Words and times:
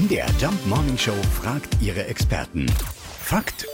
MDR 0.00 0.28
Jump 0.40 0.66
Morning 0.66 0.96
Show 0.96 1.12
fragt 1.42 1.76
ihre 1.82 2.06
Experten. 2.06 2.64
Fakt 3.22 3.66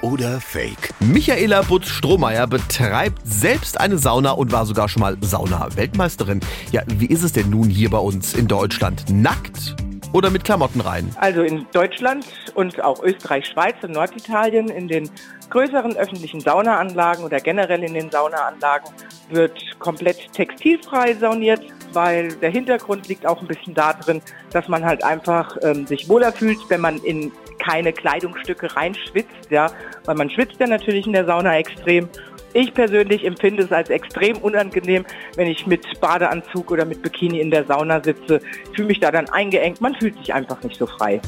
oder 0.00 0.40
Fake? 0.40 0.94
Michaela 1.00 1.62
Butz-Strohmeier 1.62 2.46
betreibt 2.46 3.20
selbst 3.24 3.80
eine 3.80 3.98
Sauna 3.98 4.30
und 4.30 4.52
war 4.52 4.64
sogar 4.64 4.88
schon 4.88 5.00
mal 5.00 5.16
Sauna-Weltmeisterin. 5.20 6.38
Ja, 6.70 6.82
wie 6.86 7.06
ist 7.06 7.24
es 7.24 7.32
denn 7.32 7.50
nun 7.50 7.68
hier 7.68 7.90
bei 7.90 7.98
uns 7.98 8.34
in 8.34 8.46
Deutschland? 8.46 9.06
Nackt 9.08 9.74
oder 10.12 10.30
mit 10.30 10.44
Klamotten 10.44 10.80
rein? 10.80 11.10
Also 11.16 11.42
in 11.42 11.66
Deutschland 11.72 12.26
und 12.54 12.82
auch 12.82 13.02
Österreich, 13.02 13.46
Schweiz 13.46 13.74
und 13.82 13.92
Norditalien 13.92 14.68
in 14.68 14.88
den 14.88 15.10
größeren 15.50 15.96
öffentlichen 15.96 16.40
Saunaanlagen 16.40 17.24
oder 17.24 17.38
generell 17.38 17.82
in 17.82 17.94
den 17.94 18.10
Saunaanlagen 18.10 18.90
wird 19.30 19.58
komplett 19.78 20.32
textilfrei 20.32 21.14
sauniert, 21.14 21.62
weil 21.92 22.28
der 22.36 22.50
Hintergrund 22.50 23.08
liegt 23.08 23.26
auch 23.26 23.40
ein 23.40 23.46
bisschen 23.46 23.74
da 23.74 23.92
drin, 23.92 24.22
dass 24.50 24.68
man 24.68 24.84
halt 24.84 25.04
einfach 25.04 25.56
ähm, 25.62 25.86
sich 25.86 26.08
wohler 26.08 26.32
fühlt, 26.32 26.58
wenn 26.68 26.80
man 26.80 26.98
in 26.98 27.32
keine 27.58 27.92
Kleidungsstücke 27.92 28.74
reinschwitzt, 28.74 29.50
ja, 29.50 29.70
weil 30.04 30.16
man 30.16 30.28
schwitzt 30.30 30.56
ja 30.58 30.66
natürlich 30.66 31.06
in 31.06 31.12
der 31.12 31.26
Sauna 31.26 31.56
extrem 31.56 32.08
ich 32.54 32.74
persönlich 32.74 33.24
empfinde 33.24 33.64
es 33.64 33.72
als 33.72 33.90
extrem 33.90 34.36
unangenehm, 34.38 35.04
wenn 35.36 35.48
ich 35.48 35.66
mit 35.66 36.00
Badeanzug 36.00 36.70
oder 36.70 36.84
mit 36.84 37.02
Bikini 37.02 37.40
in 37.40 37.50
der 37.50 37.64
Sauna 37.64 38.02
sitze. 38.02 38.40
Ich 38.70 38.76
fühle 38.76 38.88
mich 38.88 39.00
da 39.00 39.10
dann 39.10 39.28
eingeengt. 39.30 39.80
Man 39.80 39.94
fühlt 39.94 40.16
sich 40.18 40.32
einfach 40.34 40.62
nicht 40.62 40.78
so 40.78 40.86
frei. 40.86 41.20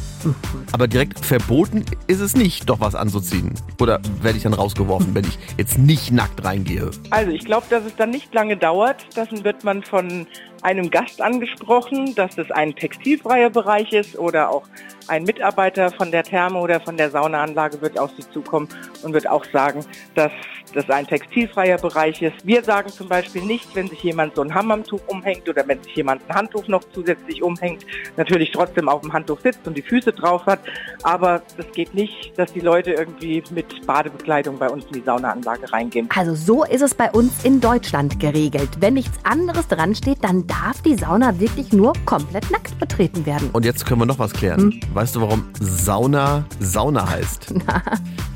Aber 0.72 0.88
direkt 0.88 1.24
verboten 1.24 1.84
ist 2.06 2.20
es 2.20 2.36
nicht, 2.36 2.68
doch 2.68 2.80
was 2.80 2.94
anzuziehen. 2.94 3.54
Oder 3.80 4.00
werde 4.20 4.36
ich 4.36 4.42
dann 4.42 4.54
rausgeworfen, 4.54 5.14
wenn 5.14 5.24
ich 5.24 5.38
jetzt 5.56 5.78
nicht 5.78 6.12
nackt 6.12 6.44
reingehe? 6.44 6.90
Also 7.10 7.30
ich 7.30 7.44
glaube, 7.44 7.66
dass 7.70 7.84
es 7.84 7.96
dann 7.96 8.10
nicht 8.10 8.34
lange 8.34 8.56
dauert. 8.56 9.06
Dann 9.14 9.44
wird 9.44 9.64
man 9.64 9.82
von 9.82 10.26
einem 10.64 10.90
Gast 10.90 11.20
angesprochen, 11.20 12.14
dass 12.14 12.38
es 12.38 12.50
ein 12.50 12.74
textilfreier 12.74 13.50
Bereich 13.50 13.92
ist 13.92 14.18
oder 14.18 14.50
auch 14.50 14.64
ein 15.08 15.24
Mitarbeiter 15.24 15.90
von 15.90 16.10
der 16.10 16.22
Therme 16.22 16.58
oder 16.58 16.80
von 16.80 16.96
der 16.96 17.10
Saunaanlage 17.10 17.82
wird 17.82 17.98
auf 17.98 18.10
Sie 18.16 18.28
zukommen 18.30 18.68
und 19.02 19.12
wird 19.12 19.28
auch 19.28 19.44
sagen, 19.52 19.84
dass 20.14 20.32
das 20.72 20.88
ein 20.90 21.06
textilfreier 21.06 21.76
Bereich 21.78 22.22
ist. 22.22 22.46
Wir 22.46 22.62
sagen 22.64 22.88
zum 22.88 23.08
Beispiel 23.08 23.42
nicht, 23.42 23.74
wenn 23.74 23.88
sich 23.88 24.02
jemand 24.02 24.34
so 24.34 24.42
ein 24.42 24.54
Hammamtuch 24.54 25.00
umhängt 25.06 25.48
oder 25.48 25.66
wenn 25.68 25.82
sich 25.82 25.94
jemand 25.94 26.22
ein 26.28 26.34
Handtuch 26.34 26.66
noch 26.68 26.82
zusätzlich 26.92 27.42
umhängt, 27.42 27.84
natürlich 28.16 28.50
trotzdem 28.50 28.88
auf 28.88 29.02
dem 29.02 29.12
Handtuch 29.12 29.40
sitzt 29.40 29.66
und 29.66 29.76
die 29.76 29.82
Füße 29.82 30.12
drauf 30.12 30.46
hat. 30.46 30.60
Aber 31.02 31.42
es 31.58 31.70
geht 31.72 31.94
nicht, 31.94 32.36
dass 32.38 32.52
die 32.52 32.60
Leute 32.60 32.92
irgendwie 32.92 33.42
mit 33.50 33.86
Badebekleidung 33.86 34.58
bei 34.58 34.68
uns 34.68 34.86
in 34.86 34.94
die 34.94 35.02
Saunaanlage 35.02 35.72
reingehen. 35.72 36.08
Also 36.14 36.34
so 36.34 36.64
ist 36.64 36.82
es 36.82 36.94
bei 36.94 37.10
uns 37.10 37.44
in 37.44 37.60
Deutschland 37.60 38.18
geregelt. 38.18 38.70
Wenn 38.80 38.94
nichts 38.94 39.18
anderes 39.24 39.68
dran 39.68 39.94
steht, 39.94 40.24
dann 40.24 40.46
darf 40.62 40.80
die 40.82 40.94
Sauna 40.94 41.38
wirklich 41.40 41.72
nur 41.72 41.92
komplett 42.04 42.50
nackt 42.50 42.78
betreten 42.78 43.26
werden. 43.26 43.50
Und 43.52 43.64
jetzt 43.64 43.86
können 43.86 44.00
wir 44.00 44.06
noch 44.06 44.18
was 44.18 44.32
klären. 44.32 44.60
Hm? 44.60 44.80
Weißt 44.92 45.16
du, 45.16 45.20
warum 45.20 45.44
Sauna 45.60 46.44
Sauna 46.60 47.08
heißt? 47.08 47.54
Na. 47.66 47.82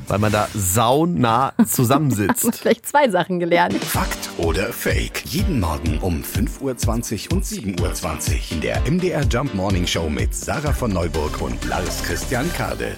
Weil 0.07 0.19
man 0.19 0.31
da 0.31 0.47
saunah 0.55 1.53
zusammensitzt. 1.67 2.55
Vielleicht 2.61 2.87
zwei 2.87 3.09
Sachen 3.09 3.39
gelernt. 3.39 3.75
Fakt 3.75 4.29
oder 4.37 4.73
Fake? 4.73 5.23
Jeden 5.25 5.59
Morgen 5.59 5.99
um 5.99 6.23
5.20 6.23 7.29
Uhr 7.29 7.37
und 7.37 7.45
7.20 7.45 7.79
Uhr 7.79 8.51
in 8.51 8.61
der 8.61 8.81
MDR 8.89 9.23
Jump 9.23 9.53
Morning 9.53 9.85
Show 9.85 10.09
mit 10.09 10.33
Sarah 10.33 10.73
von 10.73 10.91
Neuburg 10.91 11.39
und 11.41 11.63
Lars 11.65 12.01
Christian 12.03 12.51
Kade. 12.53 12.97